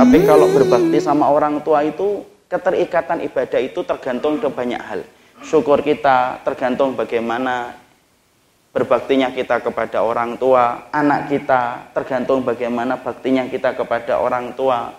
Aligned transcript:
Tapi 0.00 0.26
kalau 0.26 0.50
berbakti 0.50 0.98
sama 0.98 1.30
orang 1.30 1.62
tua 1.62 1.86
itu 1.86 2.26
keterikatan 2.50 3.22
ibadah 3.30 3.62
itu 3.62 3.86
tergantung 3.86 4.42
ke 4.42 4.50
banyak 4.50 4.82
hal. 4.82 5.06
Syukur 5.46 5.86
kita 5.86 6.42
tergantung 6.42 6.98
bagaimana 6.98 7.78
berbaktinya 8.74 9.30
kita 9.30 9.62
kepada 9.62 10.02
orang 10.02 10.34
tua, 10.34 10.90
anak 10.90 11.30
kita 11.30 11.94
tergantung 11.94 12.42
bagaimana 12.42 12.98
baktinya 12.98 13.46
kita 13.46 13.78
kepada 13.78 14.18
orang 14.18 14.50
tua. 14.58 14.90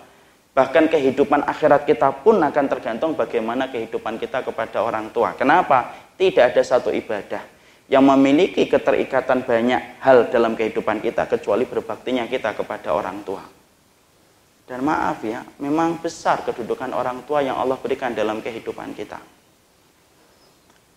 Bahkan 0.56 0.88
kehidupan 0.88 1.44
akhirat 1.44 1.84
kita 1.84 2.24
pun 2.24 2.40
akan 2.40 2.66
tergantung 2.72 3.12
bagaimana 3.12 3.68
kehidupan 3.68 4.16
kita 4.16 4.40
kepada 4.40 4.80
orang 4.80 5.12
tua. 5.12 5.36
Kenapa? 5.36 5.92
Tidak 6.16 6.56
ada 6.56 6.62
satu 6.64 6.88
ibadah 6.88 7.51
yang 7.92 8.08
memiliki 8.08 8.64
keterikatan 8.72 9.44
banyak 9.44 10.00
hal 10.00 10.32
dalam 10.32 10.56
kehidupan 10.56 11.04
kita 11.04 11.28
kecuali 11.28 11.68
berbaktinya 11.68 12.24
kita 12.24 12.56
kepada 12.56 12.96
orang 12.96 13.20
tua. 13.20 13.44
Dan 14.64 14.80
maaf 14.80 15.20
ya, 15.20 15.44
memang 15.60 16.00
besar 16.00 16.40
kedudukan 16.40 16.88
orang 16.96 17.20
tua 17.28 17.44
yang 17.44 17.60
Allah 17.60 17.76
berikan 17.76 18.16
dalam 18.16 18.40
kehidupan 18.40 18.96
kita. 18.96 19.20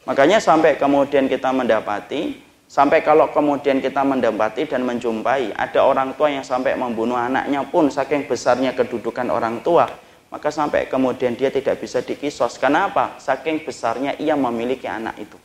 Makanya 0.08 0.39
sampai 0.39 0.80
kemudian 0.80 1.27
kita 1.27 1.52
mendapati, 1.52 2.39
sampai 2.63 3.03
kalau 3.03 3.27
kemudian 3.27 3.84
kita 3.84 4.00
mendapati 4.08 4.64
dan 4.64 4.88
menjumpai 4.88 5.52
ada 5.52 5.84
orang 5.84 6.16
tua 6.16 6.31
yang 6.31 6.48
sampai 6.48 6.80
membunuh 6.80 7.20
anaknya 7.20 7.67
pun 7.67 7.91
saking 7.91 8.23
besarnya 8.23 8.72
kedudukan 8.72 9.27
orang 9.27 9.59
tua, 9.59 9.84
maka 10.31 10.48
sampai 10.48 10.88
kemudian 10.88 11.36
dia 11.36 11.52
tidak 11.52 11.75
bisa 11.75 12.00
dikisos. 12.00 12.55
Kenapa? 12.55 13.20
Saking 13.20 13.67
besarnya 13.67 14.16
ia 14.16 14.39
memiliki 14.39 14.88
anak 14.88 15.20
itu. 15.20 15.45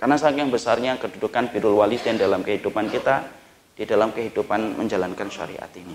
Karena 0.00 0.16
saking 0.16 0.48
besarnya 0.48 0.96
kedudukan 0.96 1.52
birul 1.52 1.76
walidin 1.76 2.16
dalam 2.16 2.40
kehidupan 2.40 2.88
kita, 2.88 3.20
di 3.76 3.84
dalam 3.84 4.16
kehidupan 4.16 4.80
menjalankan 4.80 5.28
syariat 5.28 5.68
ini. 5.76 5.92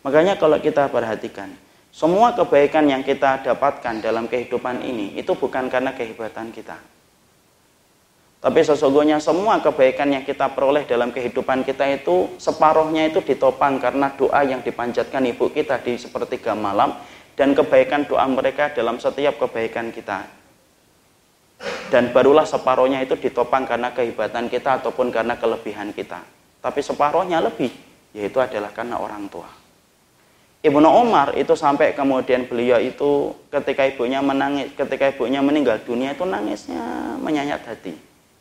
Makanya 0.00 0.40
kalau 0.40 0.56
kita 0.56 0.88
perhatikan, 0.88 1.52
semua 1.92 2.32
kebaikan 2.32 2.88
yang 2.88 3.04
kita 3.04 3.44
dapatkan 3.44 4.00
dalam 4.00 4.24
kehidupan 4.24 4.80
ini 4.80 5.12
itu 5.20 5.36
bukan 5.36 5.68
karena 5.68 5.92
kehebatan 5.92 6.48
kita. 6.48 6.80
Tapi 8.42 8.60
sesungguhnya 8.64 9.22
semua 9.22 9.60
kebaikan 9.62 10.10
yang 10.10 10.24
kita 10.24 10.50
peroleh 10.50 10.82
dalam 10.88 11.12
kehidupan 11.12 11.62
kita 11.62 11.86
itu 11.92 12.32
separuhnya 12.42 13.06
itu 13.06 13.22
ditopang 13.22 13.78
karena 13.78 14.10
doa 14.18 14.42
yang 14.42 14.64
dipanjatkan 14.64 15.22
ibu 15.28 15.52
kita 15.52 15.78
di 15.78 15.94
sepertiga 15.94 16.56
malam 16.56 16.96
dan 17.38 17.54
kebaikan 17.54 18.02
doa 18.08 18.26
mereka 18.26 18.74
dalam 18.74 18.98
setiap 18.98 19.38
kebaikan 19.38 19.94
kita. 19.94 20.41
Dan 21.92 22.08
barulah 22.08 22.48
separuhnya 22.48 23.04
itu 23.04 23.20
ditopang 23.20 23.68
karena 23.68 23.92
kehebatan 23.92 24.48
kita 24.48 24.80
ataupun 24.80 25.12
karena 25.12 25.36
kelebihan 25.36 25.92
kita. 25.92 26.24
Tapi 26.64 26.80
separuhnya 26.80 27.44
lebih, 27.44 27.68
yaitu 28.16 28.40
adalah 28.40 28.72
karena 28.72 28.96
orang 28.96 29.28
tua. 29.28 29.44
Ibnu 30.64 30.88
Umar 30.88 31.36
itu 31.36 31.52
sampai 31.52 31.92
kemudian 31.92 32.48
beliau 32.48 32.80
itu 32.80 33.36
ketika 33.52 33.84
ibunya 33.84 34.24
menangis, 34.24 34.72
ketika 34.72 35.12
ibunya 35.12 35.44
meninggal 35.44 35.84
dunia 35.84 36.16
itu 36.16 36.24
nangisnya 36.24 36.80
menyayat 37.20 37.60
hati. 37.68 37.92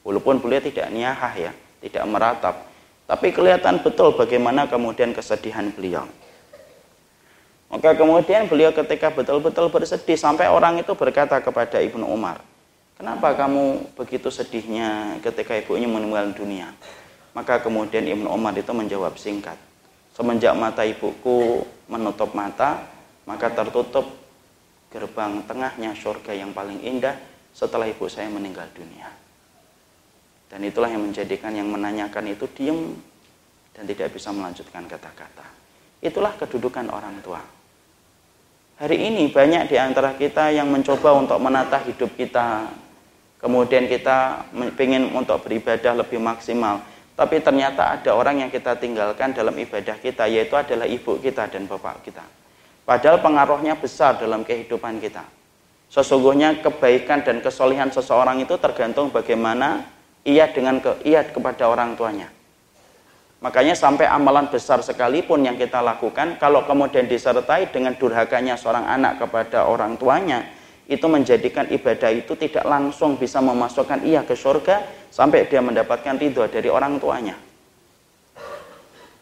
Walaupun 0.07 0.39
beliau 0.39 0.63
tidak 0.63 0.87
niahah 0.87 1.33
ya, 1.35 1.51
tidak 1.83 2.07
meratap. 2.07 2.55
Tapi 3.03 3.35
kelihatan 3.35 3.83
betul 3.83 4.15
bagaimana 4.15 4.71
kemudian 4.71 5.11
kesedihan 5.11 5.67
beliau. 5.75 6.07
Maka 7.67 7.99
kemudian 7.99 8.47
beliau 8.47 8.71
ketika 8.71 9.11
betul-betul 9.11 9.67
bersedih 9.67 10.15
sampai 10.15 10.47
orang 10.47 10.79
itu 10.79 10.95
berkata 10.95 11.41
kepada 11.43 11.81
Ibnu 11.83 12.05
Umar, 12.05 12.39
"Kenapa 13.01 13.33
kamu 13.33 13.97
begitu 13.97 14.29
sedihnya 14.29 15.17
ketika 15.25 15.57
ibunya 15.57 15.89
meninggal 15.89 16.29
dunia?" 16.37 16.69
Maka 17.33 17.57
kemudian 17.63 18.05
Ibnu 18.05 18.29
Umar 18.29 18.53
itu 18.53 18.69
menjawab 18.75 19.17
singkat, 19.17 19.55
Semenjak 20.11 20.51
mata 20.53 20.83
ibuku 20.83 21.63
menutup 21.87 22.35
mata, 22.35 22.83
maka 23.23 23.47
tertutup 23.49 24.05
gerbang 24.91 25.39
tengahnya 25.47 25.95
surga 25.95 26.35
yang 26.35 26.51
paling 26.51 26.83
indah 26.83 27.15
setelah 27.55 27.87
ibu 27.87 28.11
saya 28.11 28.27
meninggal 28.27 28.67
dunia. 28.75 29.07
Dan 30.51 30.67
itulah 30.67 30.91
yang 30.91 31.07
menjadikan 31.07 31.55
yang 31.55 31.71
menanyakan 31.71 32.27
itu 32.27 32.43
diem 32.51 32.91
dan 33.71 33.87
tidak 33.87 34.11
bisa 34.11 34.35
melanjutkan 34.35 34.83
kata-kata. 34.83 35.47
Itulah 36.03 36.35
kedudukan 36.35 36.91
orang 36.91 37.23
tua. 37.23 37.39
Hari 38.83 38.97
ini 38.99 39.31
banyak 39.31 39.71
di 39.71 39.77
antara 39.79 40.11
kita 40.19 40.51
yang 40.51 40.67
mencoba 40.67 41.15
untuk 41.15 41.39
menata 41.39 41.79
hidup 41.87 42.11
kita. 42.19 42.67
Kemudian 43.41 43.89
kita 43.89 44.45
ingin 44.77 45.17
untuk 45.17 45.41
beribadah 45.41 45.97
lebih 45.97 46.21
maksimal. 46.21 46.85
Tapi 47.17 47.41
ternyata 47.41 47.97
ada 47.97 48.13
orang 48.13 48.45
yang 48.45 48.53
kita 48.53 48.77
tinggalkan 48.77 49.33
dalam 49.33 49.57
ibadah 49.57 49.97
kita, 49.97 50.29
yaitu 50.29 50.53
adalah 50.53 50.85
ibu 50.85 51.17
kita 51.17 51.49
dan 51.49 51.65
bapak 51.65 52.05
kita. 52.05 52.21
Padahal 52.85 53.17
pengaruhnya 53.17 53.73
besar 53.77 54.21
dalam 54.21 54.45
kehidupan 54.45 55.01
kita. 55.01 55.25
Sesungguhnya 55.89 56.61
kebaikan 56.61 57.25
dan 57.25 57.41
kesolehan 57.43 57.89
seseorang 57.89 58.39
itu 58.39 58.55
tergantung 58.61 59.11
bagaimana 59.11 59.89
ia 60.23 60.47
dengan 60.47 60.79
ke, 60.79 61.01
ia 61.03 61.25
kepada 61.25 61.67
orang 61.67 61.97
tuanya. 61.97 62.29
Makanya 63.41 63.73
sampai 63.73 64.05
amalan 64.05 64.47
besar 64.53 64.85
sekalipun 64.85 65.41
yang 65.41 65.57
kita 65.57 65.81
lakukan, 65.81 66.37
kalau 66.37 66.61
kemudian 66.61 67.09
disertai 67.09 67.73
dengan 67.73 67.97
durhakanya 67.97 68.53
seorang 68.53 68.85
anak 68.85 69.17
kepada 69.17 69.65
orang 69.65 69.97
tuanya, 69.97 70.45
itu 70.91 71.07
menjadikan 71.07 71.71
ibadah 71.71 72.11
itu 72.11 72.35
tidak 72.35 72.67
langsung 72.67 73.15
bisa 73.15 73.39
memasukkan 73.39 74.03
ia 74.03 74.27
ke 74.27 74.35
surga, 74.35 75.07
sampai 75.07 75.47
dia 75.47 75.63
mendapatkan 75.63 76.19
ridho 76.19 76.43
dari 76.51 76.67
orang 76.67 76.99
tuanya. 76.99 77.39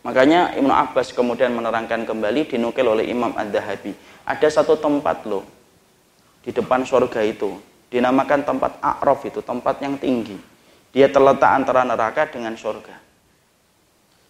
Makanya 0.01 0.57
Ibnu 0.57 0.73
Abbas 0.73 1.13
kemudian 1.13 1.53
menerangkan 1.53 2.09
kembali 2.09 2.49
dinukil 2.49 2.89
oleh 2.89 3.05
Imam 3.05 3.29
Ad-Dahabi. 3.37 3.93
Ada 4.25 4.61
satu 4.61 4.81
tempat 4.81 5.29
loh 5.29 5.45
di 6.41 6.49
depan 6.49 6.81
surga 6.81 7.21
itu 7.21 7.61
dinamakan 7.93 8.41
tempat 8.47 8.81
A'raf 8.81 9.21
itu, 9.29 9.45
tempat 9.45 9.77
yang 9.85 10.01
tinggi. 10.01 10.37
Dia 10.89 11.05
terletak 11.13 11.51
antara 11.53 11.85
neraka 11.85 12.25
dengan 12.25 12.57
surga. 12.57 12.97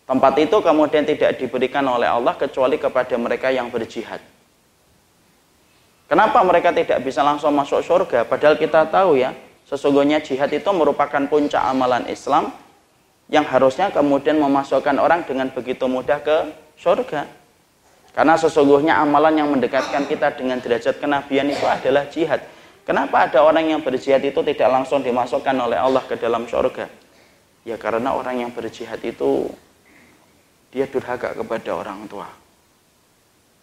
Tempat 0.09 0.33
itu 0.41 0.57
kemudian 0.59 1.05
tidak 1.05 1.37
diberikan 1.37 1.85
oleh 1.85 2.09
Allah 2.09 2.33
kecuali 2.33 2.81
kepada 2.81 3.13
mereka 3.15 3.53
yang 3.53 3.69
berjihad. 3.69 4.19
Kenapa 6.09 6.41
mereka 6.41 6.73
tidak 6.73 7.05
bisa 7.05 7.21
langsung 7.21 7.53
masuk 7.53 7.85
surga? 7.85 8.25
Padahal 8.25 8.57
kita 8.57 8.89
tahu 8.89 9.21
ya, 9.21 9.29
Sesungguhnya 9.69 10.17
jihad 10.17 10.49
itu 10.49 10.65
merupakan 10.73 11.21
puncak 11.29 11.61
amalan 11.61 12.09
Islam 12.09 12.49
yang 13.29 13.45
harusnya 13.45 13.93
kemudian 13.93 14.41
memasukkan 14.41 14.97
orang 14.97 15.21
dengan 15.29 15.53
begitu 15.53 15.85
mudah 15.85 16.17
ke 16.25 16.49
surga. 16.81 17.29
Karena 18.09 18.33
sesungguhnya 18.33 18.97
amalan 18.97 19.37
yang 19.37 19.53
mendekatkan 19.53 20.09
kita 20.09 20.33
dengan 20.33 20.57
derajat 20.57 20.97
kenabian 20.97 21.53
itu 21.53 21.61
adalah 21.69 22.09
jihad. 22.09 22.41
Kenapa 22.81 23.29
ada 23.29 23.45
orang 23.45 23.69
yang 23.69 23.85
berjihad 23.85 24.25
itu 24.25 24.41
tidak 24.41 24.65
langsung 24.65 25.05
dimasukkan 25.05 25.53
oleh 25.53 25.77
Allah 25.77 26.01
ke 26.01 26.17
dalam 26.17 26.49
surga? 26.49 26.89
Ya 27.61 27.77
karena 27.77 28.17
orang 28.17 28.41
yang 28.41 28.49
berjihad 28.49 28.97
itu 29.05 29.53
dia 30.73 30.89
durhaka 30.89 31.37
kepada 31.37 31.77
orang 31.77 32.09
tua. 32.09 32.25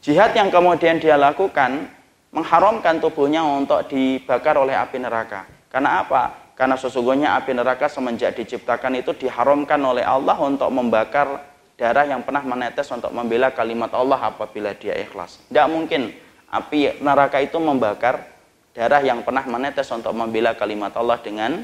Jihad 0.06 0.31
yang 0.39 0.55
kemudian 0.55 1.03
dia 1.03 1.19
lakukan 1.19 1.91
mengharamkan 2.34 2.98
tubuhnya 2.98 3.44
untuk 3.44 3.87
dibakar 3.87 4.59
oleh 4.59 4.75
api 4.75 4.98
neraka. 4.98 5.47
Karena 5.70 6.03
apa? 6.03 6.53
Karena 6.56 6.75
sesungguhnya 6.81 7.37
api 7.37 7.53
neraka 7.53 7.87
semenjak 7.87 8.32
diciptakan 8.32 8.97
itu 8.98 9.12
diharamkan 9.12 9.76
oleh 9.84 10.03
Allah 10.03 10.41
untuk 10.41 10.72
membakar 10.72 11.44
darah 11.76 12.09
yang 12.09 12.25
pernah 12.25 12.41
menetes 12.41 12.88
untuk 12.88 13.12
membela 13.12 13.53
kalimat 13.53 13.92
Allah 13.92 14.32
apabila 14.32 14.72
dia 14.72 14.97
ikhlas. 14.97 15.37
Tidak 15.53 15.69
mungkin 15.69 16.16
api 16.48 17.04
neraka 17.04 17.44
itu 17.44 17.60
membakar 17.60 18.25
darah 18.72 19.04
yang 19.04 19.20
pernah 19.20 19.44
menetes 19.44 19.84
untuk 19.93 20.16
membela 20.16 20.56
kalimat 20.56 20.97
Allah 20.97 21.20
dengan 21.20 21.60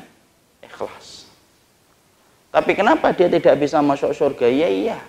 ikhlas. 0.60 1.24
Tapi 2.52 2.76
kenapa 2.76 3.16
dia 3.16 3.32
tidak 3.32 3.56
bisa 3.64 3.80
masuk 3.80 4.12
surga? 4.12 4.44
Ya 4.52 4.68
iya. 4.68 5.00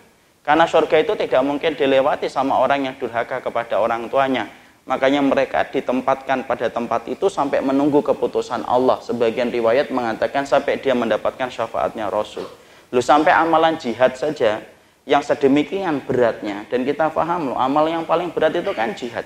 Karena 0.48 0.64
surga 0.64 1.04
itu 1.04 1.12
tidak 1.20 1.44
mungkin 1.44 1.76
dilewati 1.76 2.32
sama 2.32 2.56
orang 2.56 2.88
yang 2.88 2.96
durhaka 2.96 3.44
kepada 3.44 3.80
orang 3.84 4.08
tuanya 4.08 4.48
Makanya 4.84 5.24
mereka 5.24 5.64
ditempatkan 5.64 6.44
pada 6.44 6.68
tempat 6.68 7.08
itu 7.08 7.32
sampai 7.32 7.64
menunggu 7.64 8.04
keputusan 8.04 8.68
Allah. 8.68 9.00
Sebagian 9.00 9.48
riwayat 9.48 9.88
mengatakan 9.96 10.44
sampai 10.44 10.76
dia 10.84 10.92
mendapatkan 10.92 11.48
syafaatnya 11.48 12.12
Rasul. 12.12 12.44
Lu 12.92 13.00
sampai 13.00 13.32
amalan 13.32 13.80
jihad 13.80 14.20
saja 14.20 14.60
yang 15.08 15.24
sedemikian 15.24 16.04
beratnya 16.04 16.68
dan 16.68 16.84
kita 16.84 17.12
paham 17.12 17.52
loh 17.52 17.60
amal 17.60 17.88
yang 17.88 18.04
paling 18.04 18.36
berat 18.36 18.60
itu 18.60 18.72
kan 18.76 18.92
jihad. 18.92 19.24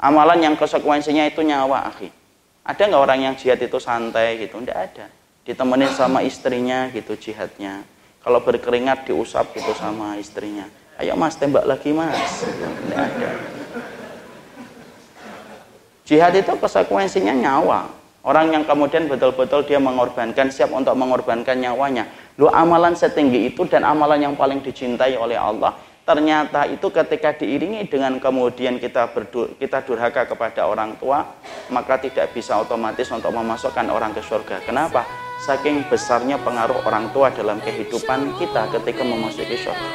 Amalan 0.00 0.40
yang 0.40 0.54
konsekuensinya 0.56 1.28
itu 1.28 1.44
nyawa, 1.44 1.88
akhi. 1.92 2.08
Ada 2.64 2.88
nggak 2.88 3.02
orang 3.04 3.20
yang 3.20 3.34
jihad 3.36 3.60
itu 3.60 3.76
santai 3.76 4.40
gitu? 4.40 4.60
Tidak 4.64 4.76
ada. 4.76 5.06
Ditemenin 5.44 5.92
sama 5.92 6.24
istrinya 6.24 6.88
gitu 6.88 7.20
jihadnya. 7.20 7.84
Kalau 8.24 8.40
berkeringat 8.40 9.04
diusap 9.04 9.52
gitu 9.52 9.76
sama 9.76 10.16
istrinya. 10.16 10.64
Ayo 10.96 11.12
mas 11.20 11.36
tembak 11.36 11.68
lagi 11.68 11.92
mas. 11.92 12.48
Tidak 12.48 12.96
ada. 12.96 13.63
Jihad 16.04 16.36
itu 16.36 16.52
konsekuensinya 16.56 17.32
nyawa. 17.32 17.88
Orang 18.24 18.52
yang 18.52 18.64
kemudian 18.64 19.04
betul-betul 19.04 19.68
dia 19.68 19.76
mengorbankan, 19.76 20.48
siap 20.48 20.72
untuk 20.72 20.96
mengorbankan 20.96 21.60
nyawanya. 21.60 22.08
Lu 22.40 22.48
amalan 22.48 22.96
setinggi 22.96 23.52
itu 23.52 23.68
dan 23.68 23.84
amalan 23.84 24.20
yang 24.30 24.34
paling 24.36 24.64
dicintai 24.64 25.16
oleh 25.16 25.36
Allah 25.36 25.76
ternyata 26.04 26.68
itu 26.68 26.92
ketika 26.92 27.32
diiringi 27.32 27.88
dengan 27.88 28.20
kemudian 28.20 28.76
kita 28.76 29.08
berdur, 29.08 29.56
kita 29.56 29.80
durhaka 29.88 30.28
kepada 30.28 30.68
orang 30.68 31.00
tua 31.00 31.24
maka 31.72 31.96
tidak 31.96 32.28
bisa 32.36 32.60
otomatis 32.60 33.08
untuk 33.08 33.32
memasukkan 33.32 33.88
orang 33.88 34.12
ke 34.12 34.20
surga 34.20 34.60
kenapa 34.68 35.08
saking 35.48 35.88
besarnya 35.88 36.36
pengaruh 36.44 36.84
orang 36.84 37.08
tua 37.16 37.32
dalam 37.32 37.56
kehidupan 37.64 38.36
kita 38.36 38.68
ketika 38.76 39.00
memasuki 39.00 39.56
surga 39.56 39.88